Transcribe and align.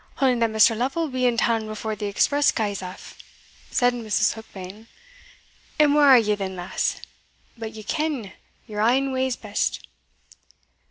"Only 0.19 0.39
that 0.39 0.49
Mr. 0.49 0.75
Lovel 0.75 1.03
will 1.03 1.11
be 1.11 1.27
in 1.27 1.37
town 1.37 1.67
before 1.67 1.95
the 1.95 2.07
express 2.07 2.51
gaes 2.51 2.81
aff," 2.81 3.19
said 3.69 3.93
Mrs. 3.93 4.33
Heukbane; 4.33 4.87
"and 5.77 5.93
where 5.93 6.07
are 6.07 6.17
ye 6.17 6.33
then, 6.33 6.55
lass? 6.55 6.99
But 7.55 7.73
ye 7.75 7.83
ken 7.83 8.33
yere 8.65 8.81
ain 8.81 9.11
ways 9.11 9.35
best." 9.35 9.79